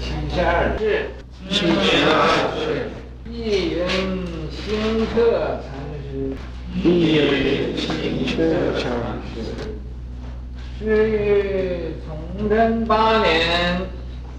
[0.00, 1.10] 七十二世，
[1.48, 1.70] 七十
[2.10, 2.90] 二世，
[3.30, 3.78] 一云
[4.50, 5.70] 兴彻禅
[6.02, 6.34] 师，
[6.82, 6.84] 一
[7.14, 7.86] 云兴
[8.26, 8.32] 彻
[8.78, 8.82] 禅
[9.32, 9.34] 师，
[10.78, 11.12] 始于
[12.04, 13.32] 崇祯八年，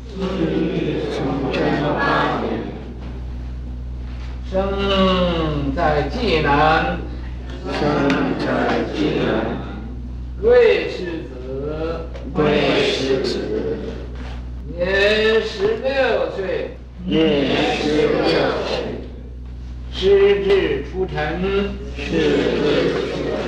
[0.10, 0.14] 始
[0.44, 1.18] 于崇
[1.54, 2.46] 祯八年，
[4.52, 4.54] 生
[5.74, 7.00] 在济南，
[7.64, 7.74] 生
[8.40, 8.46] 在
[8.94, 9.26] 济南，
[10.42, 11.30] 贵世子，
[12.34, 12.44] 贵
[12.84, 13.55] 世子。
[14.78, 16.76] 年十六岁，
[17.06, 17.16] 年
[17.78, 18.10] 十六
[18.68, 18.76] 岁，
[19.94, 21.16] 师至出尘，
[21.96, 23.24] 师至出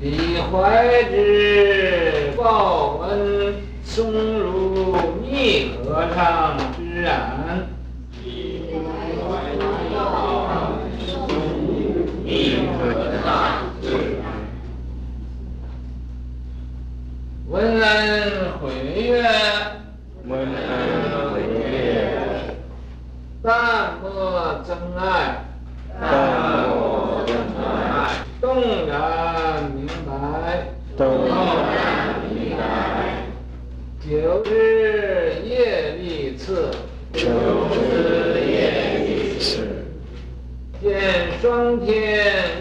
[0.00, 0.06] 李
[0.52, 7.66] 怀之报恩，松如密和尚之啊。
[8.24, 8.70] 李
[9.18, 9.58] 怀之
[9.96, 10.54] 报恩，
[11.08, 12.78] 松如密和
[13.24, 13.26] 尚
[13.82, 13.84] 之
[14.22, 14.22] 然。
[17.48, 17.82] 闻恩
[18.60, 18.70] 回
[19.02, 19.10] 悦。
[20.26, 20.44] 闻恩
[21.34, 22.56] 回悦，
[23.42, 23.52] 淡
[24.00, 24.74] 漠真
[25.04, 25.44] 爱，
[26.00, 28.44] 淡漠真爱，动
[28.88, 31.34] 然明白，动然
[32.32, 32.62] 明白。
[34.00, 36.70] 九支业力次，
[37.12, 37.20] 九
[37.72, 38.52] 支业
[39.04, 39.68] 力次。
[40.80, 40.92] 见
[41.40, 41.86] 双天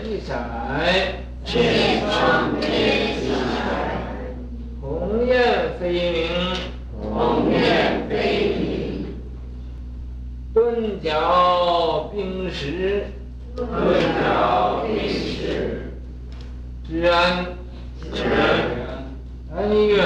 [0.03, 0.33] 一色，
[1.45, 3.33] 见双天一色。
[4.81, 5.33] 鸿雁
[5.79, 6.27] 飞鸣。
[7.11, 9.05] 鸿雁飞鸣，
[10.53, 11.11] 顿脚
[12.15, 13.05] 冰石，
[13.55, 13.67] 顿
[14.21, 15.81] 脚冰石，
[16.87, 17.11] 知恩，
[18.13, 18.37] 知恩，
[19.55, 19.99] 恩悦，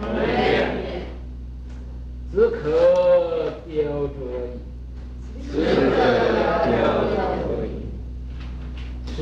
[0.00, 1.02] 恩悦，
[2.32, 2.60] 自可
[3.66, 4.14] 雕琢
[4.46, 5.66] 矣，自可
[6.64, 6.70] 雕
[7.42, 7.66] 琢矣，
[9.16, 9.18] 是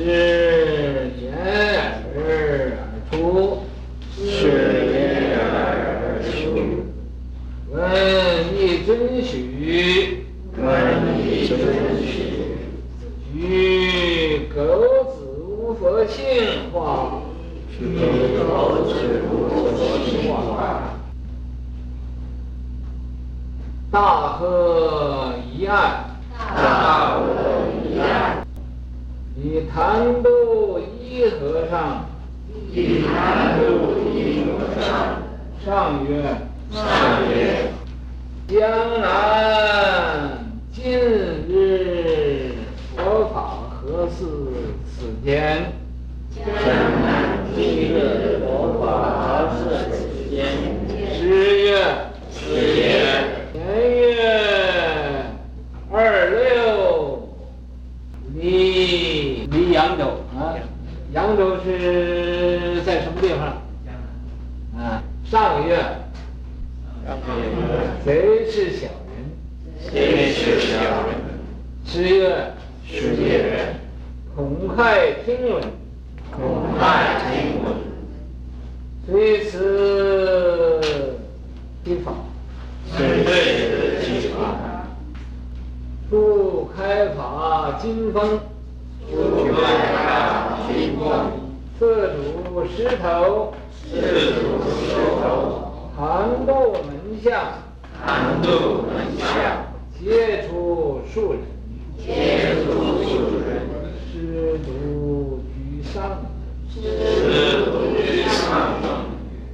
[1.23, 1.33] 言
[2.15, 2.15] 而
[3.11, 3.15] 出，
[4.15, 4.21] 是
[4.93, 4.95] 言
[5.41, 5.49] 而
[6.23, 6.37] 出。
[7.71, 7.75] 闻
[8.55, 8.91] 一准。
[9.23, 10.27] 许，
[10.63, 11.59] 闻一准
[12.05, 12.09] 许，
[13.33, 14.61] 举狗
[15.05, 17.23] 子无佛性话，
[17.71, 17.79] 举
[18.37, 18.91] 狗子
[19.31, 20.11] 无佛性。
[23.91, 23.99] 大
[24.35, 26.05] 河一岸，
[26.39, 27.25] 大河
[27.83, 28.47] 一案。
[29.37, 32.05] 李檀度一和尚，
[32.73, 33.63] 李檀度
[34.15, 34.85] 一和尚。
[35.65, 36.11] 上曰。
[36.73, 36.79] 上
[37.35, 37.73] 曰：
[38.47, 38.61] 江
[39.01, 40.20] 南
[40.83, 42.55] 今日
[42.97, 44.25] 佛法何事
[44.89, 45.75] 此间？
[46.35, 46.47] 江
[47.03, 48.89] 南今日佛法
[49.21, 49.61] 何似
[49.93, 50.41] 此间？
[51.13, 51.21] 师
[51.61, 51.77] 曰：
[52.33, 52.41] 师
[52.79, 52.83] 曰：
[53.53, 55.27] 年月
[55.93, 57.29] 二六，
[58.35, 60.05] 离离扬州
[60.35, 60.57] 啊，
[61.13, 64.83] 扬州是在什么地方？
[64.83, 65.77] 啊，上个月。
[68.03, 68.91] 谁是小人？
[69.83, 71.11] 谁是小人？
[71.85, 72.53] 师曰：
[72.87, 73.75] 师曰：
[74.37, 75.63] 恐害听闻。
[76.31, 77.67] 恐害听闻。
[79.07, 81.19] 虽此
[81.85, 82.13] 经法。
[82.97, 83.29] 虽此
[84.05, 84.85] 经法。
[86.09, 88.39] 初开法金风。
[89.11, 89.15] 初
[89.55, 89.59] 开
[89.95, 91.05] 法金风。
[91.81, 93.55] 四主石头。
[93.73, 94.93] 四主石
[95.23, 95.89] 头。
[95.97, 97.55] 寒度门下，
[98.05, 99.65] 寒度门下，
[99.99, 101.41] 皆出数人，
[101.97, 102.71] 皆出
[103.03, 103.65] 数人，
[104.13, 106.21] 师独居上，
[106.71, 106.77] 师
[107.65, 108.77] 独居上，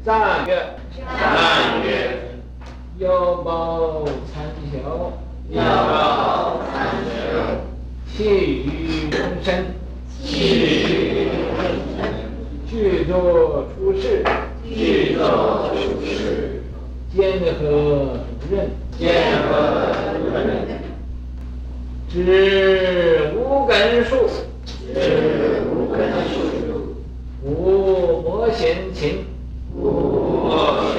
[0.04, 0.50] 赞曰，
[1.06, 1.94] 赞曰，
[2.98, 4.04] 腰包
[4.34, 4.42] 参
[4.72, 4.76] 晓，
[5.50, 6.75] 腰包参
[7.06, 7.15] 晓，
[8.16, 8.19] 气
[8.65, 9.66] 宇通身，
[10.25, 10.75] 气宇通身，具
[13.06, 14.25] 作出世。
[14.69, 16.61] 具作出世，
[17.15, 18.69] 兼合主任，
[18.99, 19.05] 兼
[19.49, 19.49] 合
[20.19, 20.67] 主任，
[22.11, 24.28] 知无根树，
[24.66, 25.97] 知无根
[26.28, 26.34] 树，
[27.45, 27.47] 无
[28.22, 29.25] 魔险情，
[29.72, 30.50] 无魔
[30.93, 30.97] 险。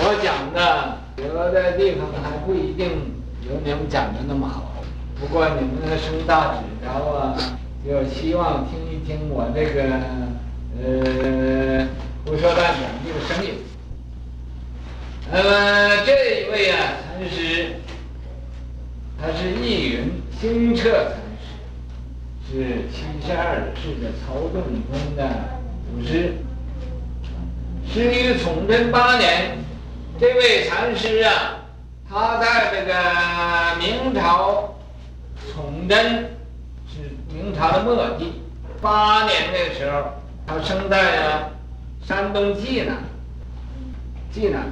[0.00, 0.56] 我讲的
[1.18, 2.88] 有的地方还不一定
[3.46, 4.72] 有你们讲的那么好，
[5.20, 6.67] 不过你们生大指着啊，
[7.98, 9.82] 就希望听一听我这个
[10.80, 11.88] 呃
[12.24, 13.54] 胡说乱讲这个声音。
[15.28, 17.74] 那么这一位啊禅师，
[19.20, 24.62] 他是一云清彻禅师，是七十二世的曹洞
[24.92, 25.28] 宗的
[25.90, 26.34] 祖师。
[27.92, 29.58] 生于崇祯八年，
[30.20, 31.64] 这位禅师啊，
[32.08, 32.94] 他在这个
[33.80, 34.76] 明朝
[35.52, 36.37] 崇祯
[37.40, 38.32] 明朝的末期，
[38.82, 40.10] 八年那个时候，
[40.44, 41.50] 他生在了
[42.04, 42.96] 山东济南。
[44.32, 44.66] 济南，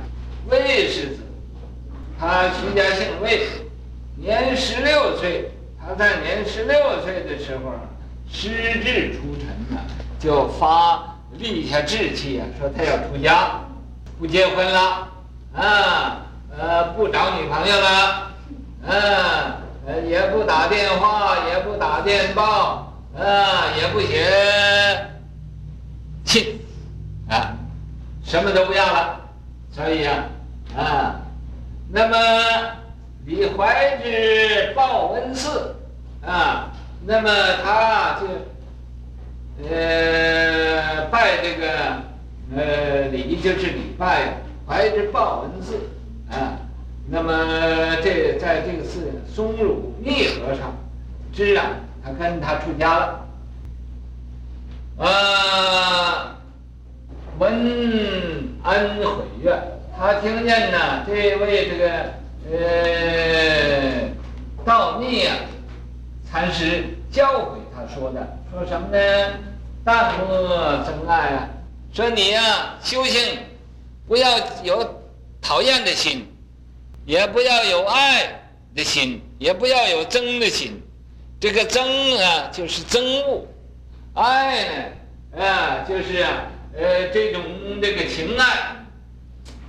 [0.50, 1.18] 魏氏子，
[2.18, 3.46] 他徐家姓魏，
[4.16, 5.48] 年十六岁，
[5.80, 7.72] 他在年十六岁的时候，
[8.28, 8.48] 失
[8.80, 9.82] 志出尘了，
[10.18, 13.60] 就发立下志气啊，说他要出家，
[14.18, 15.08] 不结婚了，
[15.54, 16.26] 啊，
[16.58, 18.30] 呃，不找女朋友了，
[18.86, 19.52] 嗯，
[20.06, 24.26] 也不打电话，也不打电报，啊，也不写
[26.24, 26.60] 信，
[27.28, 27.56] 啊，
[28.24, 29.20] 什么都不要了，
[29.70, 30.24] 所以啊，
[30.76, 31.16] 啊，
[31.90, 32.16] 那么
[33.24, 35.74] 李怀之报恩寺，
[36.24, 36.70] 啊，
[37.04, 37.30] 那么
[37.64, 38.26] 他就。
[39.58, 41.66] 呃，拜这个，
[42.54, 44.34] 呃，礼就是礼拜，
[44.68, 45.80] 怀之报恩寺
[46.30, 46.60] 啊。
[47.08, 50.76] 那么这在这个寺，松乳密和尚
[51.32, 51.66] 知啊，
[52.04, 53.26] 他跟他出家了。
[54.98, 56.36] 啊，
[57.38, 57.50] 闻
[58.64, 59.62] 恩毁乐，
[59.96, 61.88] 他听见呢，这位这个
[62.50, 64.08] 呃
[64.64, 65.36] 道密啊，
[66.30, 68.36] 禅师教诲他说的。
[68.52, 68.98] 说什么呢？
[69.84, 70.26] 淡泊
[70.84, 71.48] 真爱啊！
[71.92, 73.38] 说你呀、修行
[74.08, 74.28] 不要
[74.64, 75.02] 有
[75.40, 76.26] 讨厌的心，
[77.06, 80.82] 也不要有爱的心，也不要有憎的心。
[81.38, 83.46] 这个憎啊，就是憎恶；
[84.14, 84.64] 爱
[85.32, 87.42] 呢，啊，就是啊，呃，这种
[87.80, 88.74] 这个情爱。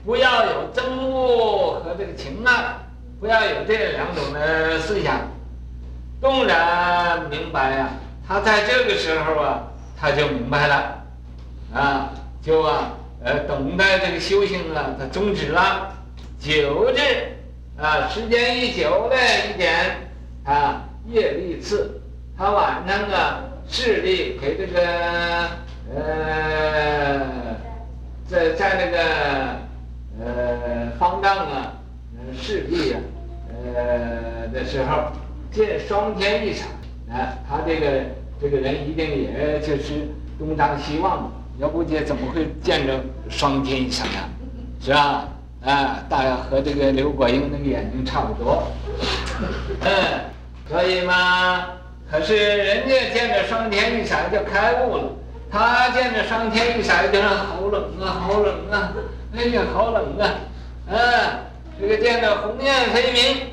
[0.03, 2.75] 不要有憎恶和这个情爱，
[3.19, 5.19] 不要有这两种的思想。
[6.19, 7.93] 纵然明白呀、啊。
[8.27, 9.63] 他在这个时候啊，
[9.95, 11.03] 他就明白了，
[11.73, 12.09] 啊，
[12.41, 12.93] 就啊，
[13.23, 15.93] 呃，等待这个修行啊，他终止了，
[16.47, 17.01] 久治，
[17.77, 19.15] 啊，时间一久了，
[19.53, 19.97] 一点，
[20.45, 21.99] 啊，夜力次，
[22.37, 24.79] 他晚上啊，视力给这个，
[25.93, 27.27] 呃，
[28.29, 28.97] 在在那个，
[30.23, 31.73] 呃，方丈啊，
[32.33, 32.99] 视力啊，
[33.75, 35.11] 呃的时候，
[35.51, 36.69] 见双天一闪。
[37.09, 38.03] 啊，他这个
[38.41, 40.07] 这个人一定也就是
[40.39, 41.29] 东张西望，
[41.59, 44.29] 要不这怎么会见着双天一闪啊？
[44.79, 45.27] 是吧？
[45.65, 48.63] 啊，大概和这个刘国英那个眼睛差不多。
[49.81, 49.89] 嗯，
[50.69, 51.65] 所以嘛，
[52.09, 55.03] 可是人家见着双天一闪就开悟了，
[55.51, 58.93] 他见着双天一闪就说好冷啊，好冷啊，
[59.35, 60.23] 哎呀，好冷啊！
[60.89, 60.95] 啊，
[61.79, 63.47] 这个见着鸿雁飞鸣。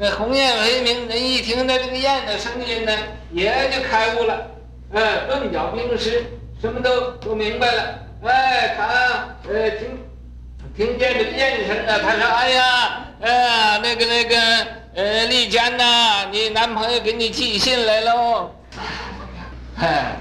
[0.00, 2.92] 那鸿雁飞鸣，人一听到这个雁的声音呢，
[3.32, 4.46] 也就开悟了，
[4.92, 6.24] 嗯，顿脚冰湿，
[6.60, 7.82] 什么都都明白了。
[8.22, 9.98] 哎，他呃听
[10.78, 14.36] 听见这个雁声呢，他说：“哎呀，呃，那个那个
[14.94, 18.48] 呃，丽娟呐，你男朋友给你寄信来喽。
[19.76, 20.14] ”哎，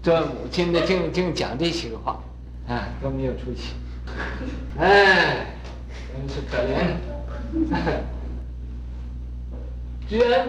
[0.00, 2.16] 做母亲的净净讲这些个话，
[2.68, 3.72] 啊，都没有出息。
[4.78, 5.46] 哎，
[6.12, 6.94] 真是可怜。
[10.08, 10.48] 知恩，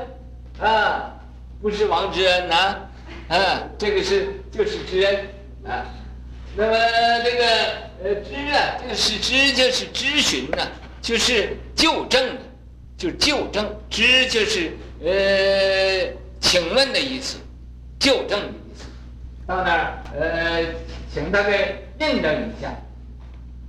[0.61, 1.15] 啊，
[1.59, 2.75] 不是王知恩呐，
[3.29, 5.25] 啊，这个是就是知恩，
[5.65, 5.83] 啊，
[6.55, 6.75] 那么
[7.23, 7.45] 这个
[8.03, 10.67] 呃知啊，这个是知就是咨询呐，
[11.01, 12.37] 就是纠正，
[12.97, 14.71] 就纠正，知就是
[15.03, 16.11] 呃
[16.41, 17.37] 请问的意思，
[17.99, 18.85] 纠正的意思，
[19.47, 20.65] 到那儿呃
[21.13, 22.73] 请他给印证一下，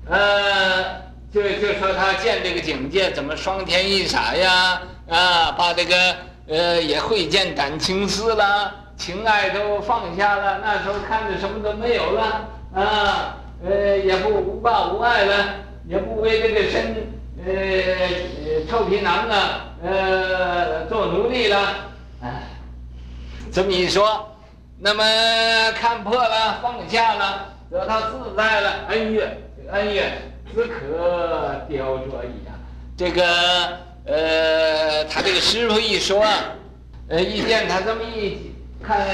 [0.08, 1.00] 呃，
[1.32, 4.82] 就就说他见这个境界怎么双天一闪呀？
[5.08, 6.16] 啊，把这个
[6.48, 10.60] 呃也会见感情丝了，情爱都放下了。
[10.62, 15.54] 那时候看着什么都没有了，啊，呃也不无挂无碍了，
[15.86, 17.08] 也不为这个身
[17.44, 21.90] 呃臭皮囊啊呃做奴隶了。
[22.22, 22.42] 哎，
[23.52, 24.36] 这么一说，
[24.78, 25.02] 那么
[25.72, 29.38] 看破了，放下了，得到自在了，恩怨
[29.72, 30.12] 恩怨
[30.54, 32.54] 只可雕琢矣啊，
[32.96, 33.22] 这个。
[34.06, 36.24] 呃，他这个师傅一说，
[37.08, 38.50] 呃，一见他这么一
[38.82, 39.06] 看，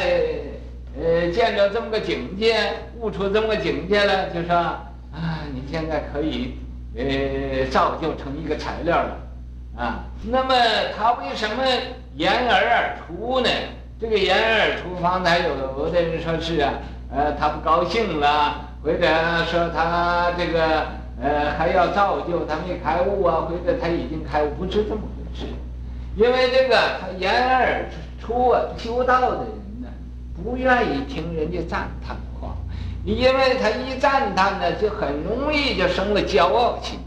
[0.99, 2.57] 呃，见着这么个境界，
[2.99, 6.59] 悟出这么个境界了，就说啊，你现在可以，
[6.97, 9.17] 呃，造就成一个材料了，
[9.76, 10.55] 啊，那么
[10.97, 11.62] 他为什么
[12.15, 13.49] 言而而出呢？
[14.00, 16.75] 这个言而出，方才有的有的人说是啊，
[17.11, 19.07] 呃，他不高兴了，或者
[19.50, 20.87] 说他这个。
[21.19, 25.47] 呃，还要造就他没开悟啊，或者他已经开悟，不是这么回事。
[26.15, 27.87] 因为这个他言而
[28.21, 29.47] 出啊，修道的人，
[30.43, 32.57] 不愿意听人家赞叹的话，
[33.05, 36.99] 因为他一赞叹呢，就很容易就生了骄傲心，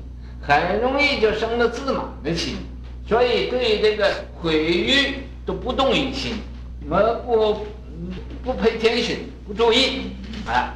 [0.41, 2.57] 很容易就生了自满的心，
[3.07, 4.09] 所以对这个
[4.41, 6.33] 毁誉都不动于心，
[6.89, 7.65] 而不
[8.43, 10.12] 不赔天心，不注意
[10.48, 10.74] 啊。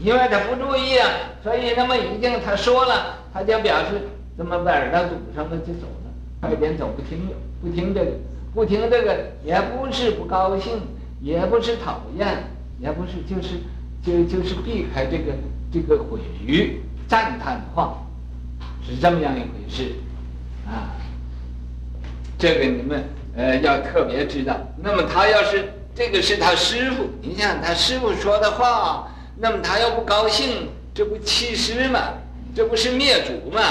[0.00, 1.10] 因为他不注意啊，
[1.42, 8.12] 所以那么已经他说了，他就表示这么把耳朵堵上了就走了，快点走，不听了，不听这个，
[8.54, 10.74] 不听这个，也不是不高兴，
[11.20, 12.44] 也不是讨厌，
[12.80, 13.56] 也不是就是
[14.04, 15.32] 就就是避开这个
[15.72, 18.06] 这个毁誉赞叹话，
[18.86, 19.94] 是这么样一回事，
[20.66, 20.94] 啊，
[22.38, 23.04] 这个你们
[23.36, 24.56] 呃要特别知道。
[24.82, 29.08] 那么他要是这个是他师傅，你想他师傅说的话。
[29.40, 32.14] 那么他要不高兴，这不弃师吗？
[32.56, 33.62] 这不是灭祖吗？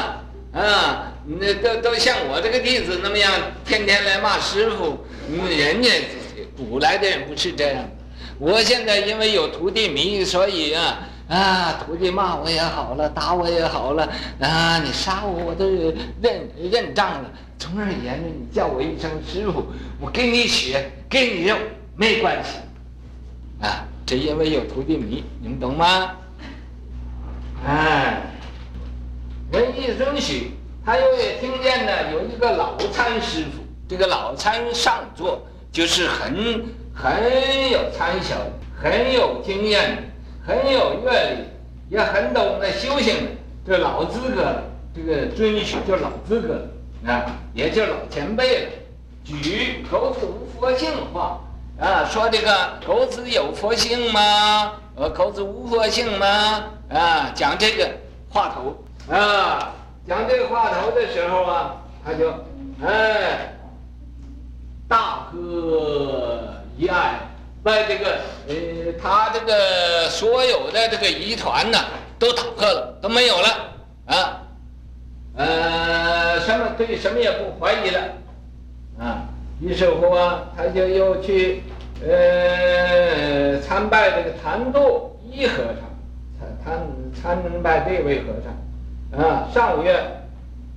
[0.53, 3.29] 啊，那都都像我这个弟子那么样，
[3.65, 5.05] 天天来骂师傅。
[5.49, 5.89] 人家
[6.57, 7.89] 古来的人不是这样的。
[8.39, 10.99] 我现在因为有徒弟迷，所以啊
[11.29, 14.09] 啊，徒弟骂我也好了，打我也好了
[14.39, 15.69] 啊，你杀我我都
[16.21, 17.29] 认认账了。
[17.57, 19.65] 总而言之，你叫我一声师傅，
[19.99, 21.55] 我给你血，给你肉，
[21.95, 22.57] 没关系，
[23.65, 23.85] 啊。
[24.05, 26.11] 这因为有徒弟迷，你们懂吗？
[27.65, 28.21] 哎，
[29.51, 30.51] 文艺遵循，
[30.85, 38.35] 他又也听见呢，有一个老参师傅，这个老参上座就是很很有参晓，
[38.81, 40.11] 很有经验，
[40.45, 41.37] 很有阅
[41.89, 43.15] 历，也很懂得修行。
[43.65, 44.63] 这老资格了，
[44.95, 46.67] 这个遵循就老资格
[47.05, 48.71] 啊，也就老前辈了。
[49.23, 51.41] 举口子无佛性话。
[51.79, 54.71] 啊，说这个狗子有佛性吗？
[54.95, 56.63] 呃，狗子无佛性吗？
[56.89, 57.87] 啊，讲这个
[58.29, 58.83] 话头
[59.13, 59.75] 啊，
[60.07, 62.31] 讲这个话头的时候啊，他就
[62.83, 63.53] 哎
[64.87, 67.19] 大哥一案，
[67.61, 68.55] 把这个呃，
[69.01, 71.77] 他这个所有的这个疑团呢，
[72.17, 73.47] 都打破了，都没有了
[74.05, 74.41] 啊，
[75.35, 77.99] 呃，什么对什么也不怀疑了
[78.97, 79.23] 啊。
[79.59, 81.63] 于是乎啊，他就又去，
[82.07, 86.79] 呃，参拜这个昙度一和尚，参
[87.13, 89.99] 参参拜这位和尚，啊，上个月：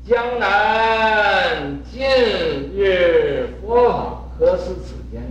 [0.09, 2.00] 江南近
[2.75, 5.23] 日佛法何似此间？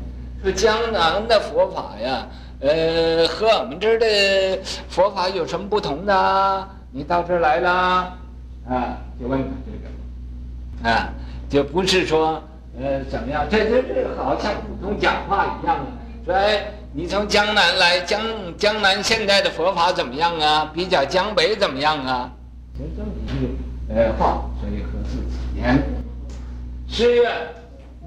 [0.42, 2.28] 说江南的佛法呀，
[2.62, 6.70] 呃，和我们这儿的佛法有什么不同呢？
[6.92, 7.72] 你到这儿来了，
[8.70, 11.10] 啊，就问他这个，啊，
[11.50, 12.42] 就不是说。
[12.80, 13.46] 呃，怎么样？
[13.50, 15.88] 这这这好像普通讲话一样啊！
[16.26, 18.22] 说，哎，你从江南来，江
[18.56, 20.72] 江南现在的佛法怎么样啊？
[20.74, 22.32] 比较江北怎么样啊？
[23.90, 25.82] 呃话，所以何似此间？
[26.88, 27.30] 十月，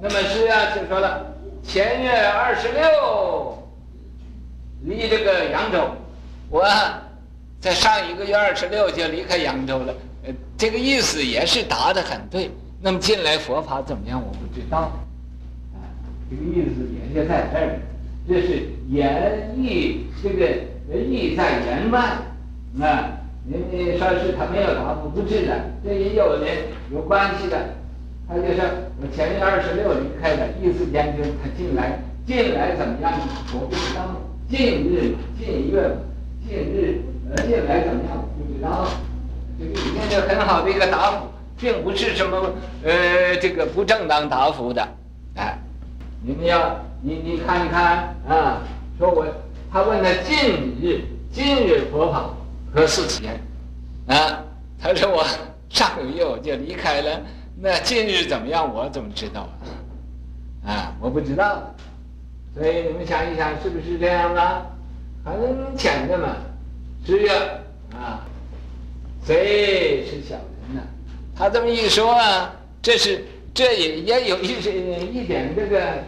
[0.00, 1.26] 那么十月就说了，
[1.64, 3.58] 前月二十六，
[4.84, 5.88] 离这个扬州，
[6.48, 6.64] 我
[7.60, 9.92] 在上一个月二十六就离开扬州了。
[10.24, 12.50] 呃，这个意思也是答得很对。
[12.80, 14.20] 那么近来佛法怎么样？
[14.20, 14.78] 我不知道，
[15.74, 15.82] 啊，
[16.30, 17.80] 这个意思也就在这儿，
[18.28, 22.00] 这是言意，这个意在言外，
[22.80, 25.52] 啊，你你说是他没有答复，不是的，
[25.84, 26.58] 这也有人
[26.90, 27.58] 有关系的，
[28.28, 28.64] 他就说
[29.00, 33.12] 我前月二十六离开的，意思间就他进来进来怎么样？
[33.52, 34.16] 我不知道，
[34.48, 35.96] 近日近月
[36.46, 38.16] 近日呃近来怎么样？
[38.16, 38.86] 我不知道，
[39.58, 41.26] 这个已经是很好的一个答复。
[41.58, 42.50] 并不是什么
[42.82, 44.82] 呃，这个不正当答复的，
[45.36, 45.56] 哎，
[46.20, 48.58] 你们要你你看一看啊，
[48.98, 49.24] 说我
[49.70, 50.36] 他问他近
[50.82, 52.30] 日近日佛法
[52.74, 53.40] 何似此间
[54.06, 54.42] 啊？
[54.80, 55.24] 他说我
[55.68, 57.20] 上个月我就离开了，
[57.56, 58.74] 那近日怎么样？
[58.74, 59.48] 我怎么知道
[60.64, 60.70] 啊？
[60.70, 61.72] 啊，我不知道，
[62.54, 64.66] 所以你们想一想，是不是这样啊？
[65.24, 66.34] 很浅的嘛，
[67.06, 67.30] 十月
[67.94, 68.26] 啊，
[69.24, 70.82] 谁是小人呢？
[71.36, 72.52] 他这么一说啊，
[72.82, 73.24] 这是
[73.54, 74.72] 这也也有一些
[75.06, 76.02] 一点这个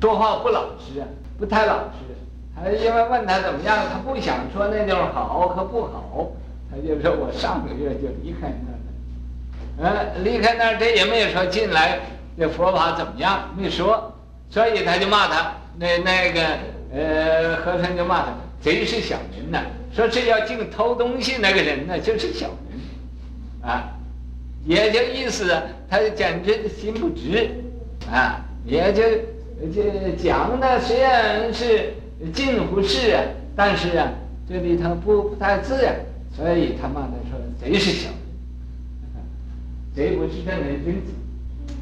[0.00, 1.06] 说话不老实啊，
[1.38, 2.16] 不太老实。
[2.54, 6.30] 他因为问他怎么样，他不想说那地方好和不好，
[6.70, 8.78] 他就说我上个月就离开那了。
[9.82, 12.00] 嗯，离开那儿，这也没有说进来
[12.36, 14.12] 那佛法怎么样，没说，
[14.50, 15.52] 所以他就骂他。
[15.78, 16.40] 那那个
[16.92, 18.26] 呃和尚就骂他，
[18.60, 19.62] 贼是小人呐、
[19.94, 23.88] 说是要净偷东西那个人呢，就是小人，啊，
[24.66, 25.56] 也就意思，
[25.88, 27.48] 他简直心不直，
[28.12, 29.02] 啊，也就
[29.72, 29.82] 就
[30.22, 31.94] 讲的虽然是
[32.32, 33.22] 近乎是啊，
[33.56, 34.12] 但是啊，
[34.48, 35.96] 这里头不不太自然，
[36.36, 38.16] 所以他骂他说贼是小人，
[39.94, 41.12] 贼不是正人君子，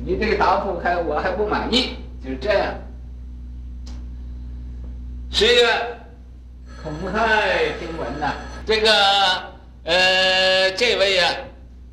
[0.04, 2.75] 你这个答复还我还不满意，就这样。
[5.30, 5.66] 十月。
[6.80, 8.88] 孔亥听闻呐，这个
[9.83, 11.35] 呃，这位、啊，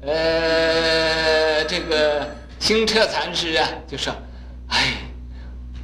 [0.01, 2.27] 呃，这个
[2.59, 4.13] 清澈禅师啊，就说
[4.69, 4.93] ：“哎，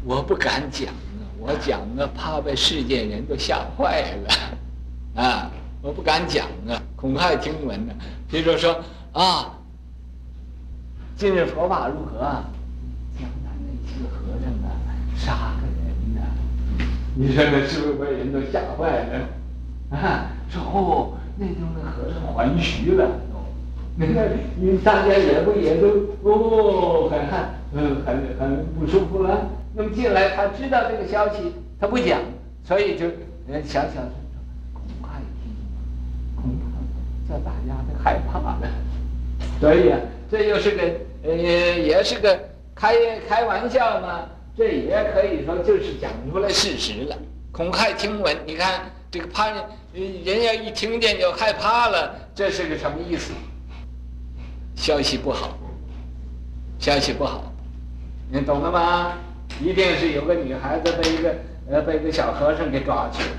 [0.06, 0.94] 我不敢讲，
[1.44, 7.94] 我讲啊，怕被世间人都吓坏了，啊，我不敢讲啊，恐害听闻呢。
[8.30, 8.80] 比如说
[9.12, 9.58] 啊，
[11.16, 12.46] 今日佛法如何啊？
[13.20, 14.70] 江南那几个和尚啊，
[15.16, 16.30] 杀个人呢、啊？
[17.16, 19.98] 你说那是不是把人都吓坏了？
[19.98, 23.10] 啊，说哦，那种的和尚还虚了。
[23.96, 25.88] 那个，你大家也不也都
[26.22, 27.40] 哦，很很
[27.74, 29.50] 嗯很很不舒服了。
[29.74, 32.20] 那么进来，他知道这个消息，他不讲，
[32.64, 33.06] 所以就
[33.48, 35.54] 呃小小声说，恐怕听，
[36.36, 38.68] 恐怕叫大家都害怕了。
[39.60, 40.00] 所以啊，
[40.30, 40.84] 这又是个
[41.24, 42.38] 呃也是个
[42.76, 42.94] 开
[43.28, 47.18] 开玩笑嘛，这也可以说就是讲出来事实了。
[47.54, 49.64] 恐害听闻，你看这个怕人，
[49.94, 53.32] 人家一听见就害怕了，这是个什么意思？
[54.76, 55.58] 消息不好，
[56.80, 57.54] 消息不好，
[58.30, 59.14] 你懂了吗？
[59.60, 61.36] 一定是有个女孩子被一个
[61.70, 63.30] 呃被一个小和尚给抓去了。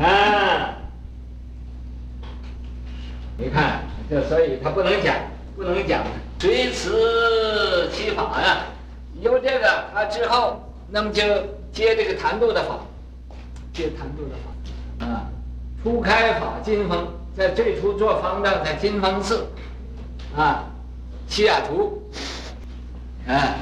[0.04, 0.74] 啊，
[3.38, 5.14] 你看，这所以他不能讲，
[5.54, 6.02] 不能讲，
[6.40, 8.66] 随此其法呀。
[9.20, 10.60] 有这个，他之后
[10.90, 11.22] 那么就
[11.72, 12.80] 接这个谈度的法，
[13.72, 15.06] 接谈度的法。
[15.06, 15.30] 啊，
[15.82, 19.46] 初开法金峰，在最初做方丈在金峰寺，
[20.36, 20.64] 啊，
[21.28, 22.02] 西雅图，
[23.26, 23.56] 啊，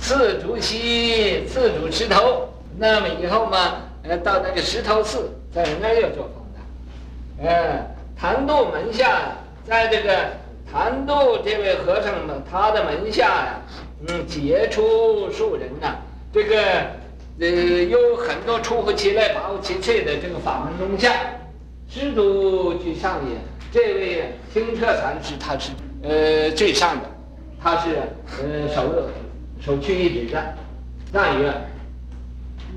[0.00, 2.48] 次主西，次主石头。
[2.76, 7.46] 那么以后嘛，呃，到那个石头寺，在那儿又做方丈。
[7.46, 9.32] 呃，谈度门下，
[9.64, 10.30] 在这个
[10.70, 13.60] 谈度这位和尚们，他的门下呀，
[14.08, 15.96] 嗯，杰出数人呐，
[16.32, 16.56] 这个。
[17.40, 21.12] 呃，有很多出乎其类、拔乎其萃的这个法门中下，
[21.90, 23.36] 师徒居上也。
[23.74, 25.72] 这位清澈禅师，他是
[26.04, 27.10] 呃最上的，
[27.60, 27.96] 他是
[28.40, 29.10] 呃首
[29.60, 30.40] 首屈一指的。
[31.12, 31.52] 上曰：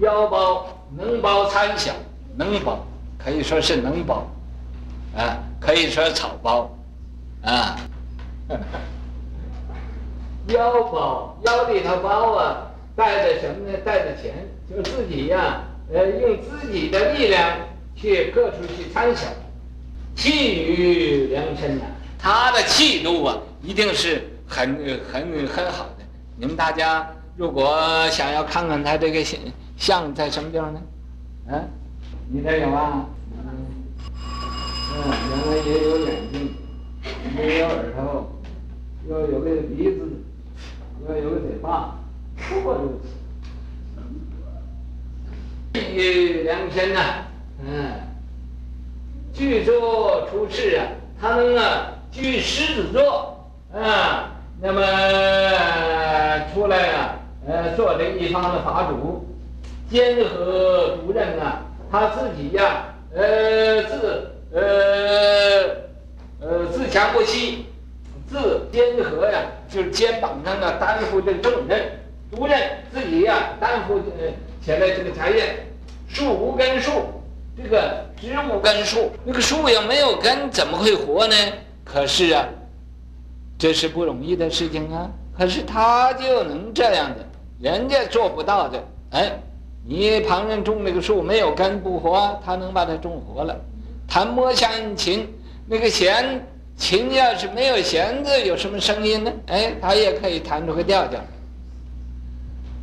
[0.02, 0.68] 腰包
[0.98, 1.94] 能包参晓，
[2.36, 2.84] 能包
[3.16, 4.26] 可以说是能包，
[5.16, 6.76] 啊，可以说草包，
[7.44, 7.78] 啊，
[10.48, 12.64] 腰包腰里头包啊。
[12.96, 13.78] 带着什么呢？
[13.86, 14.34] 带着钱，
[14.68, 15.62] 就自己呀、
[15.94, 17.52] 呃，用自己的力量
[17.96, 19.28] 去各处去参晓，
[20.18, 21.86] 气宇良深呐。
[22.20, 26.04] 他的气度啊，一定是很很很好的。
[26.36, 29.40] 你们大家如果想要看看他这个像
[29.78, 30.82] 像在什么地方呢？
[31.50, 31.66] 嗯，
[32.30, 33.08] 你这有啊？
[33.32, 33.38] 嗯，
[35.30, 36.54] 原来也有眼睛，
[37.38, 38.30] 也有耳朵，
[39.08, 40.00] 又有个鼻子，
[41.08, 41.96] 又有个嘴巴。
[42.50, 43.06] 不过如此，
[45.80, 47.17] 气宇良深呐，嗯，
[50.58, 50.88] 是啊，
[51.22, 54.82] 他们啊居狮子座啊，那么
[56.52, 57.14] 出来啊，
[57.48, 59.24] 呃，做这一方的法主，
[59.88, 64.62] 兼合独任啊，他自己呀、呃，自呃
[66.42, 67.68] 呃自强不息，
[68.28, 69.40] 自兼和呀，
[69.70, 71.80] 就是肩膀上啊担负这重任。
[72.32, 72.60] 独任
[72.92, 74.34] 自己呀，担负呃
[74.66, 75.68] 起来这个家业，
[76.10, 76.92] 树无根树，
[77.58, 81.36] 这个植物根树，那个树要没有根，怎么会活呢？
[81.84, 82.46] 可是啊，
[83.58, 85.10] 这是不容易的事情啊。
[85.36, 87.26] 可是他就能这样的，
[87.60, 88.84] 人家做不到的。
[89.12, 89.32] 哎，
[89.84, 93.56] 你旁人种那个树没有根不活，他能把它种活了。
[94.08, 95.28] 弹摸弦琴，
[95.66, 99.32] 那个弦琴要是没有弦子，有什么声音呢？
[99.48, 101.20] 哎，他也可以弹出个调调。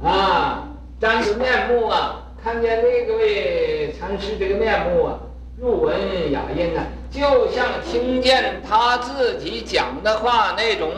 [0.03, 0.69] 啊，
[1.01, 5.19] 瞻此面目啊，看见那个位禅师这个面目啊，
[5.59, 10.93] 入闻雅音啊，就像听见他自己讲的话那种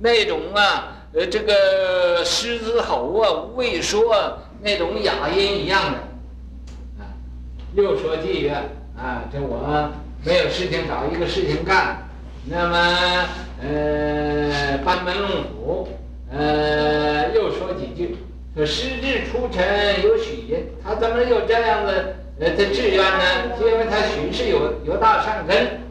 [0.00, 5.98] 那种啊，呃，这个狮子吼啊，未说那种雅音一样的。
[6.98, 7.12] 啊，
[7.74, 8.52] 又说偈曰
[8.96, 9.90] 啊，这我
[10.24, 12.08] 没有事情找一个事情干，
[12.46, 13.28] 那么
[13.62, 15.88] 呃，班门弄斧，
[16.32, 18.16] 呃，又说几句。
[18.56, 23.20] 说师志出尘有许因，他怎么有这样的呃的志愿呢？
[23.60, 25.82] 因为他许是有有大善根。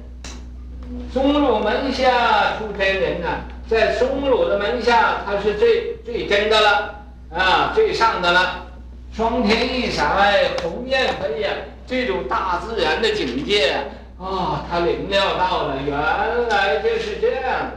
[1.13, 6.95] 松鲁门下出真人呐、在松鲁的门下，他是最最真的了
[7.31, 8.65] 啊，最上的了。
[9.13, 10.17] 双天一闪，
[10.63, 11.51] 鸿雁飞呀，
[11.85, 13.73] 这种大自然的境界
[14.19, 17.69] 啊，他领料到了，原来就是这样。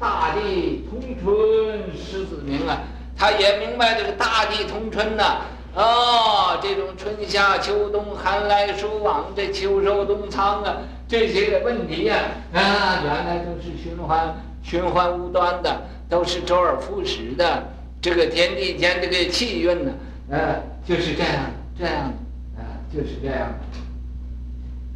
[0.00, 2.82] 大地通春，狮子鸣啊。
[3.22, 5.42] 他也明白这个大地通春呐，
[5.76, 12.16] 啊，这种春夏秋冬、寒来暑往、这秋收冬藏啊，这些个问题呀，
[12.52, 17.62] 啊，原来都是循环循环无端的，都是周而复始的。
[18.00, 19.92] 这个天地间这个气运呢，
[20.28, 21.44] 呃，就是这样，
[21.78, 22.12] 这样，
[22.56, 23.54] 啊、就是这样。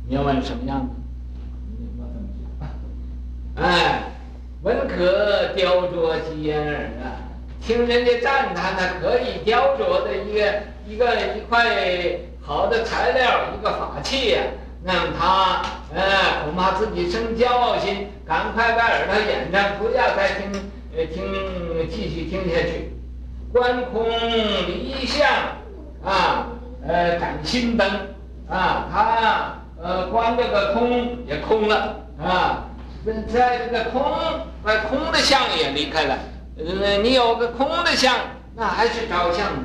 [0.08, 0.84] 你要问什么样
[3.54, 3.62] 的？
[3.62, 4.02] 哎，
[4.62, 7.22] 文可雕琢其言耳啊！
[7.66, 10.54] 听人家赞叹他可以雕琢的一个
[10.86, 11.66] 一个一块
[12.40, 14.54] 好的材料，一个法器呀、啊。
[14.84, 20.52] 那么他，呃，恐怕自己生骄傲心，赶快把耳朵掩上，不要再听，
[20.96, 22.92] 呃，听，继续听下去。
[23.52, 24.08] 观空
[24.68, 25.28] 离相，
[26.04, 26.46] 啊，
[26.86, 27.84] 呃，感心灯，
[28.48, 32.62] 啊，他，呃，观这个空也空了，啊。
[33.32, 34.02] 在这个空，
[34.62, 36.16] 把空的相也离开了。
[36.58, 38.14] 呃，你有个空的相，
[38.54, 39.62] 那还是着相的。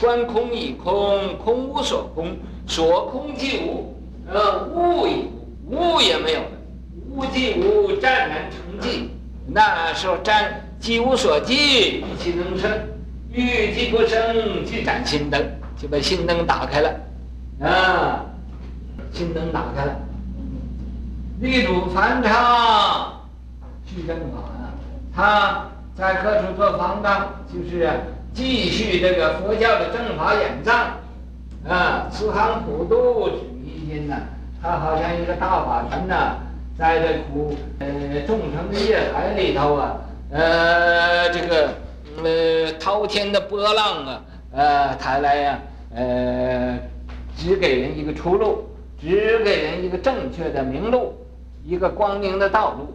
[0.00, 3.94] 观空已空，空无所空，所空即无。
[4.30, 5.30] 呃，无已
[5.66, 6.46] 无，也没有了。
[7.10, 9.08] 无即无，湛然成寂。
[9.46, 12.70] 那时候湛，寂无所寂，欲其能生。
[13.32, 15.42] 欲寂不生，即展心灯，
[15.76, 16.90] 就把心灯打开了。
[17.60, 18.24] 啊，
[19.12, 19.96] 心灯打开了。
[21.40, 23.20] 力主梵唱
[23.84, 24.72] 续正法啊，
[25.14, 27.88] 他在各处做方丈，就是
[28.32, 30.98] 继续这个佛教的正法演藏
[31.68, 32.08] 啊。
[32.10, 34.16] 慈航普渡指迷津呐，
[34.60, 36.36] 他好像一个大法船呐，
[36.76, 37.86] 在这苦呃
[38.26, 39.96] 众生的业海里头啊，
[40.30, 41.68] 呃这个
[42.22, 45.58] 呃滔天的波浪啊，呃他来呀、
[45.94, 46.78] 呃
[47.36, 48.68] 指给人一个出路，
[49.00, 51.14] 指给人一个正确的明路。
[51.66, 52.94] 一个光明的道路。